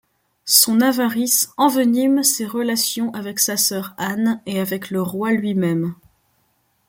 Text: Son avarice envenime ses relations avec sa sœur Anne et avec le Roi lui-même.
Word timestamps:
Son 0.47 0.81
avarice 0.81 1.51
envenime 1.57 2.23
ses 2.23 2.47
relations 2.47 3.13
avec 3.13 3.37
sa 3.37 3.55
sœur 3.55 3.93
Anne 3.99 4.41
et 4.47 4.59
avec 4.59 4.89
le 4.89 4.99
Roi 4.99 5.31
lui-même. 5.33 5.93